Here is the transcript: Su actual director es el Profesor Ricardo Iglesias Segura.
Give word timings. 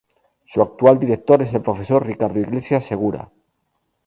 Su 0.47 0.63
actual 0.63 0.97
director 0.97 1.43
es 1.43 1.53
el 1.53 1.61
Profesor 1.61 2.03
Ricardo 2.03 2.39
Iglesias 2.39 2.85
Segura. 2.85 3.29